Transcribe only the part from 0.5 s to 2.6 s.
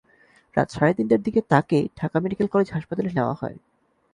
রাত সাড়ে তিনটার দিকে তাঁকে ঢাকা মেডিকেল